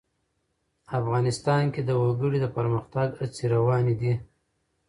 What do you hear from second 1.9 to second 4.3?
وګړي د پرمختګ هڅې روانې دي.